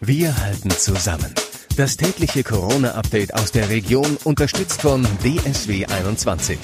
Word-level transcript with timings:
Wir 0.00 0.36
halten 0.36 0.70
zusammen. 0.70 1.34
Das 1.76 1.96
tägliche 1.96 2.44
Corona-Update 2.44 3.34
aus 3.34 3.50
der 3.50 3.68
Region 3.68 4.16
unterstützt 4.22 4.82
von 4.82 5.04
DSW 5.24 5.86
21. 5.86 6.56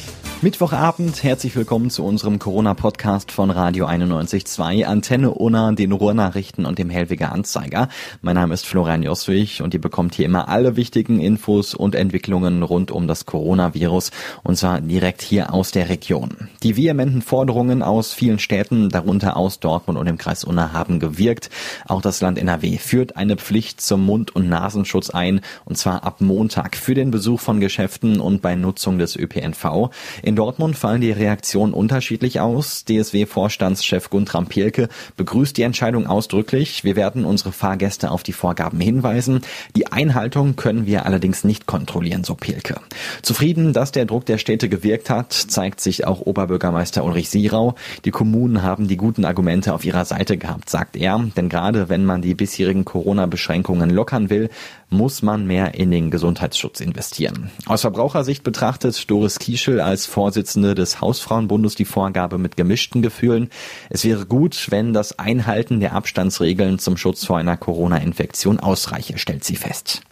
Mittwochabend, 0.45 1.22
herzlich 1.22 1.57
willkommen 1.57 1.89
zu 1.89 2.05
unserem 2.05 2.39
Corona-Podcast 2.39 3.33
von 3.33 3.50
Radio 3.50 3.86
91.2, 3.86 4.84
Antenne 4.84 5.31
Unna, 5.31 5.73
den 5.73 5.91
Ruhrnachrichten 5.91 6.67
und 6.67 6.78
dem 6.78 6.91
Hellwiger 6.91 7.33
Anzeiger. 7.33 7.89
Mein 8.20 8.34
Name 8.34 8.52
ist 8.52 8.66
Florian 8.66 9.02
Joswig 9.02 9.62
und 9.62 9.73
ihr 9.73 9.80
bekommt 9.80 10.14
hier 10.14 10.27
immer 10.27 10.48
alle 10.48 10.77
wichtigen 10.77 11.19
Infos 11.19 11.75
und 11.75 11.95
Entwicklungen 11.95 12.62
rund 12.62 12.91
um 12.91 13.09
das 13.09 13.25
Coronavirus 13.25 14.11
und 14.43 14.57
zwar 14.57 14.82
direkt 14.82 15.23
hier 15.23 15.55
aus 15.55 15.71
der 15.71 15.89
Region. 15.89 16.51
Die 16.62 16.77
vehementen 16.77 17.23
Forderungen 17.23 17.82
aus 17.82 18.12
vielen 18.12 18.39
Städten, 18.39 18.91
darunter 18.91 19.39
aus 19.39 19.61
Dortmund 19.61 19.98
und 19.98 20.05
dem 20.05 20.19
Kreis 20.19 20.45
Unna, 20.45 20.75
haben 20.75 21.01
gewirkt. 21.01 21.48
Auch 21.86 22.02
das 22.02 22.20
Land 22.20 22.38
NRW 22.38 22.79
führt 22.79 23.16
eine 23.16 23.36
Pflicht 23.36 23.80
zum 23.80 24.04
Mund- 24.04 24.34
und 24.34 24.48
Nasenschutz 24.48 25.11
ein 25.11 25.41
und 25.64 25.77
zwar 25.77 26.05
ab 26.05 26.20
Montag 26.20 26.77
für 26.77 26.95
den 26.95 27.10
Besuch 27.10 27.41
von 27.41 27.60
Geschäften 27.60 28.20
und 28.20 28.42
bei 28.42 28.55
Nutzung 28.55 28.98
des 28.98 29.16
ÖPNV. 29.16 29.91
In 30.23 30.37
Dortmund 30.37 30.77
fallen 30.77 31.00
die 31.00 31.12
Reaktionen 31.12 31.73
unterschiedlich 31.73 32.41
aus. 32.41 32.84
DSW-Vorstandschef 32.84 34.10
Guntram 34.10 34.47
Pielke 34.47 34.88
begrüßt 35.16 35.56
die 35.56 35.62
Entscheidung 35.62 36.06
ausdrücklich. 36.06 36.84
Wir 36.84 36.97
werden 36.97 37.24
unsere 37.24 37.52
Fahrgäste 37.52 38.11
auf 38.11 38.22
die 38.22 38.33
Vorgaben 38.33 38.80
hinweisen. 38.80 39.41
Die 39.77 39.91
Einhaltung 39.91 40.56
können 40.56 40.86
wir 40.86 41.06
allerdings 41.06 41.45
nicht 41.45 41.66
kontrollieren, 41.66 42.25
so 42.25 42.34
Pielke. 42.34 42.80
Zufrieden, 43.22 43.72
dass 43.72 43.92
der 43.92 44.05
Druck 44.05 44.27
der 44.27 44.38
Städte 44.38 44.69
gewirkt 44.69 45.11
hat, 45.11 45.33
zeigt 45.33 45.80
sich 45.80 46.06
auch 46.06 46.20
Oberbürgermeister 46.20 47.05
Ulrich 47.05 47.30
Sierau. 47.30 47.75
Die 48.05 48.11
Kommunen 48.11 48.62
haben 48.62 48.88
die 48.88 48.97
guten 48.97 49.25
Argumente 49.25 49.75
auf 49.75 49.84
ihrer 49.84 50.05
Seite 50.05 50.36
gehabt, 50.36 50.70
sagt 50.70 50.97
er. 50.97 51.19
Denn 51.36 51.48
gerade 51.48 51.63
wenn 51.73 52.04
man 52.04 52.20
die 52.20 52.34
bisherigen 52.34 52.84
Corona-Beschränkungen 52.84 53.91
lockern 53.91 54.28
will, 54.30 54.50
muss 54.91 55.22
man 55.22 55.46
mehr 55.46 55.74
in 55.74 55.91
den 55.91 56.10
Gesundheitsschutz 56.10 56.80
investieren. 56.80 57.50
Aus 57.66 57.80
Verbrauchersicht 57.80 58.42
betrachtet 58.42 59.11
Doris 59.11 59.39
Kieschel 59.39 59.80
als 59.80 60.06
Vorsitzende 60.06 60.74
des 60.74 61.00
Hausfrauenbundes 61.00 61.74
die 61.74 61.84
Vorgabe 61.84 62.39
mit 62.39 62.56
gemischten 62.56 63.02
Gefühlen. 63.02 63.48
Es 63.91 64.05
wäre 64.05 64.27
gut, 64.27 64.66
wenn 64.70 64.92
das 64.92 65.19
Einhalten 65.19 65.80
der 65.80 65.94
Abstandsregeln 65.94 66.78
zum 66.78 66.97
Schutz 66.97 67.24
vor 67.24 67.39
einer 67.39 67.56
Corona-Infektion 67.56 68.61
ausreiche, 68.61 69.19
stellt 69.19 69.44
sie 69.44 69.56
fest. 69.56 70.02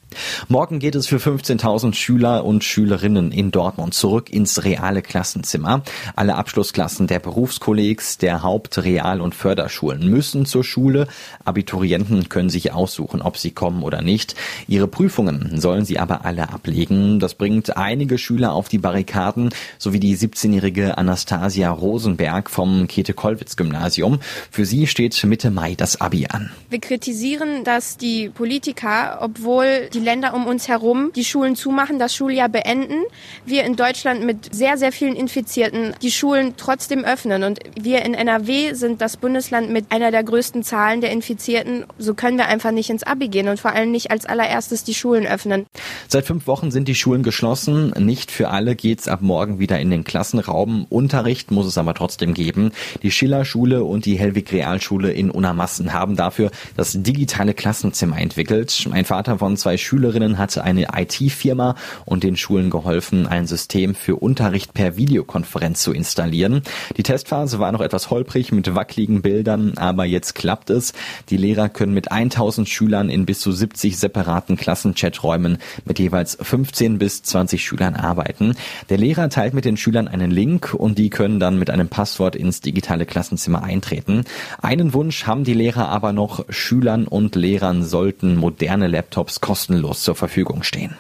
Morgen 0.49 0.79
geht 0.79 0.95
es 0.95 1.07
für 1.07 1.19
15.000 1.19 1.95
Schüler 1.95 2.45
und 2.45 2.65
Schülerinnen 2.65 3.33
in 3.33 3.51
Dortmund 3.51 3.95
zurück 3.95 4.31
ins 4.31 4.65
reale 4.65 5.03
Klassenzimmer. 5.03 5.83
Alle 6.17 6.35
Abschlussklassen 6.35 7.07
der 7.07 7.19
Berufskollegs, 7.19 8.19
der 8.19 8.43
Haupt-, 8.43 8.73
und 8.73 9.35
Förderschulen 9.35 10.09
müssen 10.09 10.47
zur 10.47 10.65
Schule. 10.65 11.07
Abiturienten 11.45 12.29
können 12.29 12.49
sich 12.51 12.73
aussuchen, 12.73 13.23
ob 13.23 13.37
sie 13.37 13.51
kommen 13.51 13.83
oder 13.83 14.03
nicht. 14.03 14.35
Ihre 14.67 14.89
Prüfungen 14.89 15.61
sollen 15.61 15.85
sie 15.85 15.99
aber 15.99 16.25
alle 16.25 16.51
ablegen. 16.51 17.21
Das 17.21 17.35
bringt 17.35 17.77
einige 17.77 18.19
Schüler 18.19 18.53
auf 18.53 18.69
die 18.69 18.79
Barrikaden, 18.79 19.51
sowie 19.79 20.01
die 20.01 20.17
17-jährige 20.17 20.99
Anastasia 20.99 21.71
Rosenberg 21.71 22.51
vom 22.51 22.87
Käthe-Kollwitz-Gymnasium. 22.87 24.21
Für 24.51 24.65
sie 24.65 24.87
steht 24.87 25.23
Mitte 25.25 25.51
Mai 25.51 25.75
das 25.75 26.01
Abi 26.01 26.27
an. 26.31 26.51
Wir 26.71 26.81
kritisieren, 26.81 27.65
dass 27.65 27.97
die 27.97 28.29
Politiker, 28.29 29.19
obwohl 29.21 29.89
die 29.93 30.01
Länder 30.03 30.35
um 30.35 30.47
uns 30.47 30.69
herum 30.69 31.11
die 31.15 31.25
Schulen 31.25 31.57
zumachen, 31.57 31.99
das 31.99 32.15
Schuljahr 32.15 32.49
beenden, 32.49 33.03
wir 33.47 33.65
in 33.65 33.77
Deutschland 33.77 34.25
mit 34.25 34.55
sehr, 34.55 34.77
sehr 34.77 34.93
vielen 34.93 35.17
Infizierten 35.17 35.95
die 36.03 36.11
Schulen 36.11 36.55
trotzdem 36.57 37.05
öffnen. 37.05 37.45
Und 37.45 37.61
wir 37.81 38.05
in 38.05 38.15
NRW 38.15 38.75
sind 38.75 39.01
das 39.01 39.17
Bundesland 39.17 39.71
mit 39.71 39.87
einer 39.91 40.11
der 40.11 40.25
größten 40.25 40.63
Zahlen 40.63 41.01
der 41.01 41.11
Infizierten. 41.11 41.85
So 41.99 42.15
können 42.15 42.37
wir 42.37 42.47
einfach 42.47 42.71
nicht 42.71 42.91
ins 42.91 43.03
Abi 43.03 43.29
gehen 43.29 43.49
und 43.49 43.61
vor 43.61 43.73
allem 43.73 43.91
nicht 43.91 44.11
als 44.11 44.27
allererstes 44.27 44.85
die 44.85 44.95
Schulen 44.95 45.27
öffnen. 45.27 45.67
Seit 46.09 46.27
fünf 46.27 46.47
Wochen 46.47 46.71
sind 46.71 46.89
die 46.89 46.95
Schulen 46.95 47.23
geschlossen. 47.23 47.93
Nicht 47.99 48.31
für 48.31 48.51
alle 48.51 48.77
geht's 48.77 49.09
ab 49.09 49.23
morgen 49.23 49.59
wieder 49.59 49.79
in 49.81 49.91
den 49.91 50.05
Klassenraum. 50.05 50.87
Unterricht 50.89 51.51
muss 51.51 51.67
es 51.67 51.79
aber 51.79 51.95
trotzdem 51.95 52.35
geben. 52.35 52.73
Die 53.03 53.11
Schiller-Schule 53.11 53.85
und 53.85 54.05
die 54.05 54.19
Hellwig-Realschule 54.19 55.13
in 55.13 55.31
Unermassen 55.31 55.93
haben 55.93 56.17
dafür 56.17 56.51
das 56.77 56.93
digitale 57.03 57.55
Klassenzimmer 57.55 58.19
entwickelt. 58.19 58.89
Ein 58.91 59.05
Vater 59.05 59.39
von 59.39 59.57
zwei 59.57 59.77
Schülerinnen 59.93 60.39
hatte 60.39 60.65
eine 60.65 60.87
IT-Firma 60.97 61.75
und 62.07 62.25
den 62.25 62.39
Schulen 62.39 62.71
geholfen, 62.71 63.27
ein 63.27 63.47
System 63.47 63.95
für 63.95 64.17
Unterricht 64.17 64.73
per 64.73 64.97
Videokonferenz 64.97 65.83
zu 65.83 65.93
installieren. 65.93 66.63
Die 66.97 67.03
Testphase 67.03 67.59
war 67.59 67.71
noch 67.73 67.83
etwas 67.83 68.09
holprig 68.09 68.53
mit 68.53 68.75
wackeligen 68.75 69.21
Bildern, 69.21 69.75
aber 69.77 70.07
jetzt 70.07 70.35
klappt 70.35 70.71
es. 70.71 70.95
Die 71.29 71.37
Lehrer 71.37 71.69
können 71.69 71.93
mit 71.93 72.11
1000 72.11 72.71
Schülern 72.71 73.11
in 73.11 73.27
bis 73.27 73.41
zu 73.41 73.53
70 73.53 73.99
separaten 73.99 74.57
Klassenchaträumen 74.57 75.59
mit 75.85 75.99
jeweils 75.99 76.39
15 76.41 76.97
bis 76.97 77.23
20 77.23 77.63
Schülern 77.63 77.95
arbeiten. 77.95 78.55
Der 78.89 78.97
Lehrer 78.97 79.29
teilt 79.29 79.53
mit 79.53 79.67
den 79.67 79.77
Schülern 79.77 80.09
einen 80.09 80.31
Link 80.31 80.73
und 80.73 80.97
die 80.97 81.11
können 81.11 81.39
dann 81.39 81.59
mit 81.59 81.69
einem 81.69 81.89
Passwort 81.89 82.35
ins 82.35 82.63
digitale 82.63 83.05
Klassenzimmer 83.05 83.63
eintreten. 83.63 84.25
Einen 84.63 84.95
Wunsch 84.95 85.27
haben 85.27 85.45
die 85.45 85.53
Lehrer 85.53 85.91
aber 85.91 86.15
noch, 86.15 86.47
Schülern 86.49 87.07
und 87.07 87.37
Lehrern 87.37 87.85
sollten 87.85 88.37
moderne 88.37 88.87
Laptops 88.87 89.43
kostenlos 89.43 89.82
kostenlos 89.83 90.03
zur 90.03 90.15
Verfügung 90.15 90.63
stehen. 90.63 90.97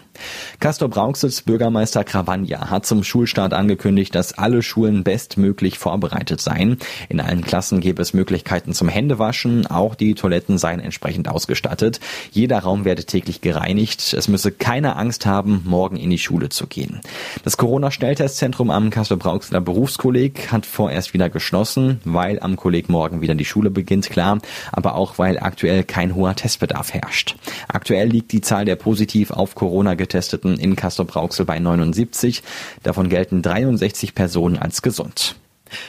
Castor 0.61 0.89
Brauxels 0.89 1.43
Bürgermeister 1.43 2.05
Krawanja 2.05 2.71
hat 2.71 2.87
zum 2.87 3.03
Schulstart 3.03 3.53
angekündigt, 3.53 4.15
dass 4.15 4.33
alle 4.33 4.63
Schulen 4.63 5.05
bestmöglich 5.05 5.79
vorbereitet 5.79 6.41
seien. 6.41 6.79
In 7.09 7.21
allen 7.21 7.43
Klassen 7.43 7.81
gäbe 7.81 8.03
es 8.03 8.15
Möglichkeiten 8.15 8.73
zum 8.73 8.89
Händewaschen, 8.89 9.67
auch 9.67 9.95
die 9.95 10.15
Toiletten 10.15 10.59
seien 10.59 10.81
entsprechend 10.81 11.29
ausgestattet. 11.29 12.01
Jeder 12.31 12.61
Raum 12.61 12.85
werde 12.85 13.05
täglich 13.05 13.41
gereinigt. 13.41 14.13
Es 14.13 14.29
müsse 14.29 14.53
keine 14.53 14.97
Angst 14.97 15.27
haben, 15.27 15.63
morgen 15.65 15.97
in 15.97 16.11
die 16.11 16.19
Schule 16.19 16.49
zu 16.49 16.67
gehen. 16.67 17.01
Das 17.45 17.57
Corona-Schnelltestzentrum 17.57 18.71
am 18.71 18.91
Castor 18.91 19.19
Brauxeler 19.19 19.61
Berufskolleg 19.61 20.53
hat 20.53 20.67
vorerst 20.67 21.15
wieder 21.15 21.31
geschlossen, 21.31 22.01
weil 22.05 22.39
am 22.41 22.57
Kolleg 22.57 22.89
morgen 22.89 23.21
wieder 23.21 23.35
die 23.35 23.45
Schule 23.45 23.71
beginnt, 23.71 24.11
klar, 24.11 24.39
aber 24.71 24.95
auch 24.95 25.19
weil 25.19 25.39
aktuell 25.39 25.85
kein 25.85 26.15
hoher 26.15 26.37
Testbedarf 26.37 26.93
herrscht. 26.93 27.37
Aktuell 27.69 28.09
liegt 28.09 28.33
die 28.33 28.41
Zahl 28.41 28.65
der 28.65 28.77
positiv 28.77 29.31
auf 29.31 29.55
Corona 29.55 29.95
Getesteten 30.03 30.59
in 30.59 30.75
Castrop-Rauxel 30.75 31.47
bei 31.47 31.61
79. 31.61 32.43
Davon 32.83 33.09
gelten 33.09 33.41
63 33.41 34.15
Personen 34.15 34.59
als 34.59 34.83
gesund. 34.83 35.37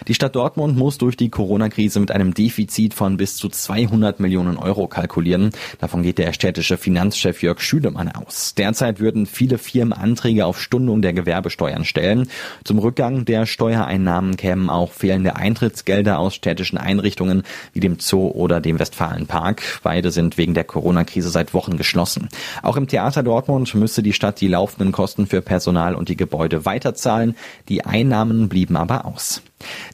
Die 0.08 0.14
Stadt 0.14 0.36
Dortmund 0.36 0.78
muss 0.78 0.98
durch 0.98 1.18
die 1.18 1.30
Corona-Krise 1.30 2.00
mit 2.00 2.12
einem 2.12 2.34
Defizit 2.34 2.94
von 2.94 3.18
bis 3.18 3.38
zu 3.38 3.50
200 3.50 4.20
Millionen 4.20 4.58
Euro 4.58 4.88
kalkulieren. 4.88 5.52
Davon 5.80 6.04
geht 6.04 6.18
der 6.18 6.34
städtische 6.34 6.78
Finanzchef 6.78 7.42
Jörg 7.42 7.62
Schüdemann 7.62 8.10
aus. 8.10 8.54
Derzeit 8.56 9.00
würden 9.00 9.26
viele 9.26 9.58
Firmen 9.58 9.94
Anträge 9.94 10.46
auf 10.46 10.62
Stundung 10.62 11.02
der 11.02 11.14
Gewerbesteuern 11.14 11.86
stellen. 11.86 12.28
Zum 12.64 12.80
Rückgang 12.80 13.26
der 13.26 13.46
Steuereinnahmen 13.46 14.38
kämen 14.38 14.70
auch 14.70 14.92
fehlende 14.92 15.36
Eintrittsgelder 15.36 16.20
aus 16.20 16.36
städtischen 16.36 16.78
Einrichtungen 16.78 17.44
wie 17.74 17.80
dem 17.80 17.98
Zoo 18.00 18.28
oder 18.28 18.62
dem 18.62 18.80
Westfalenpark. 18.80 19.82
Beide 19.84 20.12
sind 20.12 20.38
wegen 20.38 20.54
der 20.54 20.64
Corona-Krise 20.64 21.30
seit 21.30 21.54
Wochen 21.54 21.78
geschlossen. 21.78 22.30
Auch 22.62 22.78
im 22.78 22.88
Theater 22.88 23.24
Dortmund 23.24 23.74
müsste 23.76 24.04
die 24.04 24.14
Stadt 24.14 24.42
die 24.42 24.48
laufenden 24.48 24.92
Kosten 24.92 25.28
für 25.28 25.42
Personal 25.42 25.96
und 25.96 26.10
die 26.10 26.18
Gebäude 26.18 26.66
weiterzahlen. 26.66 27.36
Die 27.70 27.86
Einnahmen 27.86 28.50
blieben 28.50 28.76
aber 28.76 29.06
aus. 29.06 29.42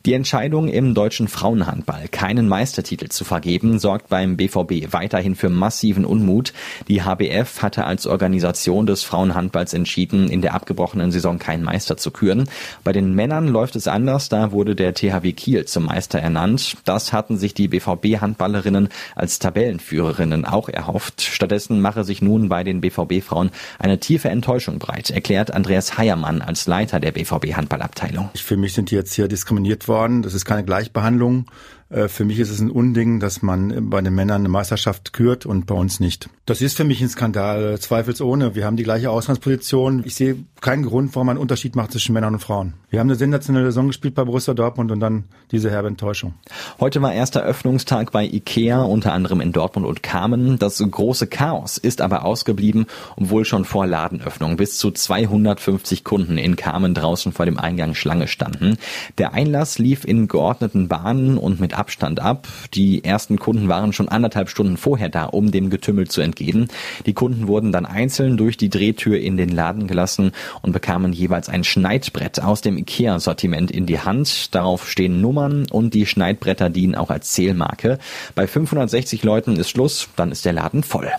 Die 0.06 0.14
Entscheidung 0.14 0.68
im 0.68 0.94
deutschen 0.94 1.28
Frauenhandball, 1.28 2.08
keinen 2.10 2.48
Meistertitel 2.48 3.10
zu 3.10 3.24
vergeben, 3.24 3.80
sorgt 3.80 4.10
beim 4.10 4.38
BVB 4.38 4.92
weiterhin 4.92 5.36
für 5.36 5.50
massiven 5.50 6.06
Unmut. 6.06 6.54
Die 6.88 7.04
HBF 7.04 7.62
hatte 7.62 7.86
als 7.86 8.08
Organisation 8.08 8.86
des 8.86 9.04
Frauenhandballs 9.04 9.74
entschieden, 9.74 10.30
in 10.30 10.42
der 10.42 10.54
abgebrochenen 10.54 11.12
Saison 11.12 11.40
keinen 11.40 11.64
Meister 11.64 11.98
zu 11.98 12.12
küren. 12.12 12.50
Bei 12.84 12.92
den 12.92 13.14
Männern 13.14 13.48
läuft 13.48 13.76
es 13.76 13.88
anders, 13.88 14.30
da 14.30 14.52
wurde 14.52 14.76
der 14.76 14.94
THW 14.94 15.32
Kiel 15.34 15.66
zum 15.66 15.86
Meister 15.86 16.20
ernannt. 16.20 16.78
Das 16.86 17.14
hatten 17.14 17.38
sich 17.38 17.54
die 17.54 17.68
BVB-Handballerinnen 17.68 18.90
als 19.16 19.40
Tabellenführerinnen 19.40 20.46
auch 20.46 20.70
erhofft. 20.70 21.22
Stattdessen 21.22 21.82
mache 21.82 22.04
sich 22.04 22.22
nun 22.22 22.50
bei 22.50 22.64
den 22.64 22.82
BVB-Frauen 22.82 23.52
eine 23.78 24.00
tiefe 24.00 24.30
Enttäuschung 24.30 24.80
breit, 24.80 25.10
erklärt 25.10 25.54
Andreas 25.54 25.98
Heiermann 25.98 26.42
als 26.42 26.68
Leiter 26.68 27.00
der 27.00 27.12
BVB-Handballabteilung. 27.12 28.30
Für 28.36 28.58
mich 28.58 28.74
sind 28.74 28.92
die 28.92 28.96
jetzt 28.96 29.14
hier 29.14 29.28
diskriminiert 29.28 29.59
diskriminiert 29.60 29.88
worden. 29.88 30.22
Das 30.22 30.34
ist 30.34 30.46
keine 30.46 30.64
Gleichbehandlung. 30.64 31.46
Äh, 31.90 32.08
für 32.08 32.26
mich 32.26 32.40
ist 32.40 32.50
es 32.50 32.60
ein 32.60 32.72
Unding, 32.72 33.20
dass 33.20 33.42
man 33.42 33.90
bei 33.90 34.02
den 34.02 34.14
Männern 34.14 34.42
eine 34.42 34.50
Meisterschaft 34.50 35.14
kürt 35.14 35.46
und 35.46 35.66
bei 35.66 35.76
uns 35.76 36.00
nicht. 36.00 36.30
Das 36.46 36.62
ist 36.62 36.78
für 36.78 36.84
mich 36.84 37.02
ein 37.02 37.10
Skandal, 37.10 37.80
zweifelsohne. 37.80 38.56
Wir 38.56 38.66
haben 38.66 38.78
die 38.78 38.84
gleiche 38.84 39.10
Ausgangsposition. 39.10 40.04
Ich 40.06 40.16
sehe 40.16 40.38
keinen 40.62 40.84
Grund, 40.84 41.16
warum 41.16 41.28
man 41.28 41.38
einen 41.38 41.42
Unterschied 41.42 41.76
macht 41.76 41.92
zwischen 41.92 42.14
Männern 42.14 42.34
und 42.34 42.40
Frauen. 42.40 42.74
Wir 42.90 43.00
haben 43.00 43.08
eine 43.08 43.16
sensationelle 43.16 43.68
Saison 43.68 43.88
gespielt 43.88 44.16
bei 44.16 44.24
Borussia 44.24 44.54
Dortmund 44.54 44.92
und 44.92 45.00
dann 45.00 45.26
diese 45.52 45.70
herbe 45.70 45.88
Enttäuschung. 45.88 46.34
Heute 46.80 47.02
war 47.02 47.14
erster 47.14 47.44
Öffnungstag 47.44 48.12
bei 48.12 48.26
Ikea, 48.26 48.82
unter 48.82 49.14
anderem 49.14 49.42
in 49.42 49.52
Dortmund 49.52 49.88
und 49.88 50.04
Kamen. 50.04 50.58
Das 50.58 50.80
große 50.80 51.28
Chaos 51.28 51.78
ist 51.78 52.02
aber 52.02 52.26
ausgeblieben, 52.26 52.88
obwohl 53.16 53.46
schon 53.46 53.66
vor 53.66 53.86
Ladenöffnung 53.86 54.58
bis 54.58 54.78
zu 54.78 54.92
250 54.92 56.04
Kunden 56.04 56.38
in 56.38 56.56
Kamen 56.56 56.94
draußen 56.94 57.32
vor 57.32 57.46
dem 57.46 57.60
Eingang 57.60 57.94
Schlange 57.94 58.28
standen. 58.28 58.78
Der 59.18 59.34
Einlass 59.34 59.80
lief 59.80 60.04
in 60.06 60.28
geordneten 60.28 60.88
Bahnen 60.88 61.38
und 61.38 61.60
mit 61.60 61.79
Abstand 61.80 62.20
ab. 62.20 62.48
Die 62.74 63.04
ersten 63.04 63.40
Kunden 63.40 63.70
waren 63.70 63.94
schon 63.94 64.10
anderthalb 64.10 64.50
Stunden 64.50 64.78
vorher 64.78 65.10
da, 65.10 65.26
um 65.26 65.50
dem 65.52 65.70
Getümmel 65.70 66.08
zu 66.08 66.22
entgehen. 66.22 66.68
Die 67.06 67.14
Kunden 67.14 67.48
wurden 67.48 67.72
dann 67.72 67.86
einzeln 67.86 68.38
durch 68.38 68.58
die 68.58 68.70
Drehtür 68.70 69.18
in 69.18 69.38
den 69.38 69.50
Laden 69.50 69.88
gelassen 69.88 70.34
und 70.62 70.74
bekamen 70.74 71.14
jeweils 71.14 71.50
ein 71.50 71.64
Schneidbrett 71.64 72.42
aus 72.42 72.62
dem 72.62 72.78
IKEA-Sortiment 72.78 73.72
in 73.72 73.86
die 73.86 74.00
Hand. 74.00 74.54
Darauf 74.54 74.90
stehen 74.90 75.22
Nummern 75.22 75.66
und 75.72 75.94
die 75.94 76.06
Schneidbretter 76.06 76.70
dienen 76.70 76.96
auch 76.96 77.10
als 77.10 77.32
Zählmarke. 77.32 77.98
Bei 78.36 78.46
560 78.46 79.24
Leuten 79.24 79.56
ist 79.56 79.70
Schluss, 79.70 80.10
dann 80.18 80.32
ist 80.32 80.46
der 80.46 80.54
Laden 80.54 80.84
voll. 80.84 81.10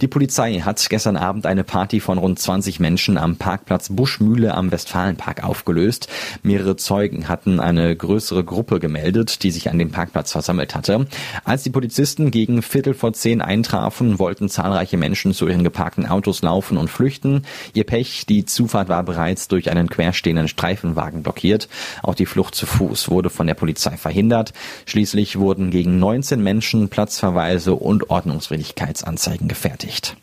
Die 0.00 0.08
Polizei 0.08 0.60
hat 0.60 0.84
gestern 0.88 1.16
Abend 1.16 1.46
eine 1.46 1.64
Party 1.64 2.00
von 2.00 2.18
rund 2.18 2.38
20 2.38 2.80
Menschen 2.80 3.18
am 3.18 3.36
Parkplatz 3.36 3.88
Buschmühle 3.90 4.54
am 4.54 4.72
Westfalenpark 4.72 5.44
aufgelöst. 5.44 6.08
Mehrere 6.42 6.76
Zeugen 6.76 7.28
hatten 7.28 7.60
eine 7.60 7.94
größere 7.94 8.44
Gruppe 8.44 8.80
gemeldet, 8.80 9.42
die 9.42 9.50
sich 9.50 9.70
an 9.70 9.78
dem 9.78 9.90
Parkplatz 9.90 10.32
versammelt 10.32 10.74
hatte. 10.74 11.06
Als 11.44 11.62
die 11.62 11.70
Polizisten 11.70 12.30
gegen 12.30 12.62
Viertel 12.62 12.94
vor 12.94 13.12
zehn 13.12 13.40
eintrafen, 13.40 14.18
wollten 14.18 14.48
zahlreiche 14.48 14.96
Menschen 14.96 15.34
zu 15.34 15.48
ihren 15.48 15.64
geparkten 15.64 16.06
Autos 16.06 16.42
laufen 16.42 16.76
und 16.76 16.88
flüchten. 16.88 17.42
Ihr 17.74 17.84
Pech, 17.84 18.26
die 18.26 18.44
Zufahrt 18.44 18.88
war 18.88 19.02
bereits 19.02 19.48
durch 19.48 19.70
einen 19.70 19.88
querstehenden 19.88 20.48
Streifenwagen 20.48 21.22
blockiert. 21.22 21.68
Auch 22.02 22.14
die 22.14 22.26
Flucht 22.26 22.54
zu 22.54 22.66
Fuß 22.66 23.10
wurde 23.10 23.30
von 23.30 23.46
der 23.46 23.54
Polizei 23.54 23.96
verhindert. 23.96 24.52
Schließlich 24.86 25.38
wurden 25.38 25.70
gegen 25.70 25.98
19 25.98 26.42
Menschen 26.42 26.88
Platzverweise 26.88 27.74
und 27.74 28.10
Ordnungswidrigkeitsanzeigen 28.10 29.48
geführt 29.50 29.80
gefertigt. 29.80 30.16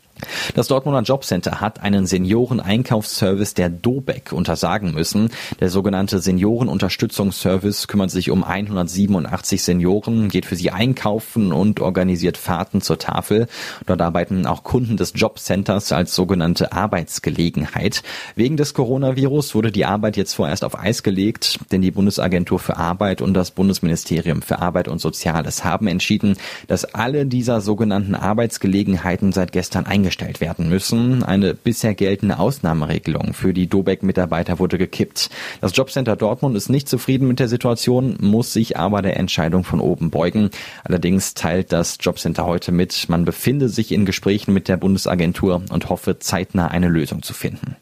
Das 0.56 0.68
Dortmunder 0.68 1.02
Jobcenter 1.02 1.62
hat 1.62 1.82
einen 1.82 2.08
Senioren-Einkaufsservice 2.08 3.54
der 3.54 3.70
DOBEC 3.70 4.32
untersagen 4.32 4.94
müssen. 4.94 5.30
Der 5.60 5.70
sogenannte 5.70 6.20
Seniorenunterstützungsservice 6.20 7.88
kümmert 7.88 8.12
sich 8.12 8.32
um 8.32 8.44
187 8.44 9.62
Senioren, 9.62 10.30
geht 10.30 10.46
für 10.46 10.56
sie 10.56 10.72
einkaufen 10.72 11.52
und 11.52 11.80
organisiert 11.80 12.38
Fahrten 12.38 12.82
zur 12.82 12.98
Tafel. 12.98 13.48
Dort 13.86 14.02
arbeiten 14.02 14.46
auch 14.48 14.64
Kunden 14.64 14.98
des 14.98 15.14
Jobcenters 15.16 15.92
als 15.92 16.16
sogenannte 16.16 16.72
Arbeitsgelegenheit. 16.72 18.02
Wegen 18.36 18.58
des 18.58 18.74
Coronavirus 18.74 19.54
wurde 19.54 19.72
die 19.72 19.86
Arbeit 19.86 20.18
jetzt 20.18 20.34
vorerst 20.34 20.64
auf 20.64 20.80
Eis 20.80 21.04
gelegt, 21.04 21.60
denn 21.72 21.82
die 21.82 21.92
Bundesagentur 21.92 22.60
für 22.60 22.78
Arbeit 22.78 23.22
und 23.22 23.34
das 23.34 23.52
Bundesministerium 23.52 24.42
für 24.42 24.60
Arbeit 24.60 24.88
und 24.88 25.00
Soziales 25.00 25.64
haben 25.64 25.88
entschieden, 25.88 26.38
dass 26.68 26.86
alle 26.86 27.26
dieser 27.26 27.62
sogenannten 27.62 28.16
Arbeitsgelegenheiten 28.16 29.32
seit 29.32 29.52
gestern 29.52 29.86
eingestellt 29.86 30.07
eingestellt 30.08 30.40
werden 30.40 30.70
müssen. 30.70 31.22
Eine 31.24 31.54
bisher 31.54 31.94
geltende 31.94 32.40
Ausnahmeregelung 32.40 33.34
für 33.34 33.54
die 33.54 33.68
Dobeck-Mitarbeiter 33.68 34.58
wurde 34.58 34.78
gekippt. 34.78 35.30
Das 35.60 35.76
Jobcenter 35.76 36.16
Dortmund 36.16 36.56
ist 36.56 36.70
nicht 36.70 36.88
zufrieden 36.88 37.28
mit 37.28 37.40
der 37.40 37.50
Situation, 37.50 38.16
muss 38.22 38.54
sich 38.54 38.78
aber 38.78 39.02
der 39.02 39.18
Entscheidung 39.18 39.66
von 39.66 39.82
oben 39.82 40.10
beugen. 40.10 40.50
Allerdings 40.86 41.34
teilt 41.34 41.74
das 41.74 41.98
Jobcenter 42.00 42.46
heute 42.46 42.72
mit, 42.72 43.10
man 43.10 43.26
befinde 43.26 43.68
sich 43.68 43.92
in 43.92 44.06
Gesprächen 44.06 44.54
mit 44.54 44.70
der 44.70 44.78
Bundesagentur 44.78 45.62
und 45.72 45.90
hoffe 45.90 46.20
zeitnah 46.20 46.68
eine 46.68 46.88
Lösung 46.88 47.22
zu 47.22 47.34
finden. 47.34 47.76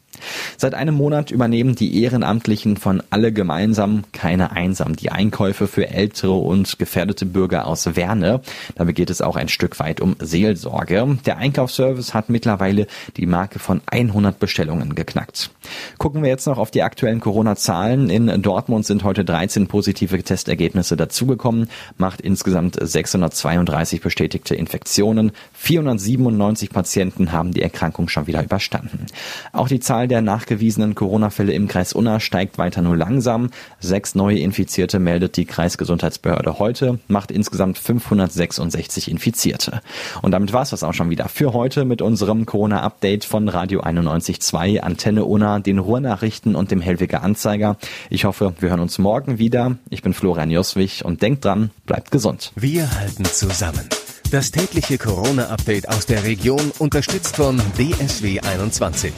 Seit 0.56 0.74
einem 0.74 0.94
Monat 0.94 1.30
übernehmen 1.30 1.74
die 1.74 2.02
Ehrenamtlichen 2.02 2.76
von 2.76 3.02
Alle 3.10 3.32
gemeinsam, 3.32 4.04
keine 4.12 4.52
einsam 4.52 4.96
die 4.96 5.10
Einkäufe 5.10 5.66
für 5.66 5.88
ältere 5.88 6.32
und 6.32 6.78
gefährdete 6.78 7.26
Bürger 7.26 7.66
aus 7.66 7.96
Werne. 7.96 8.40
Dabei 8.74 8.92
geht 8.92 9.10
es 9.10 9.20
auch 9.20 9.36
ein 9.36 9.48
Stück 9.48 9.78
weit 9.80 10.00
um 10.00 10.16
Seelsorge. 10.20 11.18
Der 11.26 11.38
Einkaufsservice 11.38 12.14
hat 12.14 12.30
mittlerweile 12.30 12.86
die 13.16 13.26
Marke 13.26 13.58
von 13.58 13.80
100 13.86 14.38
Bestellungen 14.38 14.94
geknackt. 14.94 15.50
Gucken 15.98 16.22
wir 16.22 16.30
jetzt 16.30 16.46
noch 16.46 16.58
auf 16.58 16.70
die 16.70 16.82
aktuellen 16.82 17.20
Corona-Zahlen. 17.20 18.10
In 18.10 18.42
Dortmund 18.42 18.86
sind 18.86 19.04
heute 19.04 19.24
13 19.24 19.66
positive 19.66 20.22
Testergebnisse 20.22 20.96
dazugekommen, 20.96 21.68
macht 21.98 22.20
insgesamt 22.20 22.76
632 22.80 24.00
bestätigte 24.00 24.54
Infektionen. 24.54 25.32
497 25.54 26.70
Patienten 26.70 27.32
haben 27.32 27.52
die 27.52 27.62
Erkrankung 27.62 28.08
schon 28.08 28.26
wieder 28.26 28.42
überstanden. 28.42 29.06
Auch 29.52 29.68
die 29.68 29.80
Zahl 29.80 30.05
der 30.08 30.22
nachgewiesenen 30.22 30.94
Corona-Fälle 30.94 31.52
im 31.52 31.68
Kreis 31.68 31.92
Unna 31.92 32.20
steigt 32.20 32.58
weiter 32.58 32.82
nur 32.82 32.96
langsam. 32.96 33.50
Sechs 33.80 34.14
neue 34.14 34.38
Infizierte 34.38 34.98
meldet 34.98 35.36
die 35.36 35.44
Kreisgesundheitsbehörde 35.44 36.58
heute, 36.58 36.98
macht 37.08 37.30
insgesamt 37.30 37.78
566 37.78 39.10
Infizierte. 39.10 39.80
Und 40.22 40.32
damit 40.32 40.52
war 40.52 40.62
es 40.62 40.70
das 40.70 40.82
auch 40.82 40.94
schon 40.94 41.10
wieder 41.10 41.28
für 41.28 41.52
heute 41.52 41.84
mit 41.84 42.02
unserem 42.02 42.46
Corona-Update 42.46 43.24
von 43.24 43.48
Radio 43.48 43.82
91.2, 43.82 44.80
Antenne 44.80 45.24
Unna, 45.24 45.58
den 45.58 45.78
Ruhrnachrichten 45.78 46.54
und 46.54 46.70
dem 46.70 46.80
Hellwiger 46.80 47.22
Anzeiger. 47.22 47.76
Ich 48.10 48.24
hoffe, 48.24 48.54
wir 48.58 48.70
hören 48.70 48.80
uns 48.80 48.98
morgen 48.98 49.38
wieder. 49.38 49.76
Ich 49.90 50.02
bin 50.02 50.14
Florian 50.14 50.50
Joswig 50.50 51.04
und 51.04 51.22
denkt 51.22 51.44
dran, 51.44 51.70
bleibt 51.86 52.10
gesund. 52.10 52.52
Wir 52.56 52.90
halten 52.98 53.24
zusammen. 53.24 53.88
Das 54.30 54.50
tägliche 54.50 54.98
Corona-Update 54.98 55.88
aus 55.88 56.06
der 56.06 56.24
Region 56.24 56.72
unterstützt 56.78 57.36
von 57.36 57.60
DSW 57.76 58.40
21. 58.40 59.12